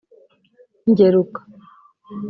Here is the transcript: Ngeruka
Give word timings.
Ngeruka 0.89 1.39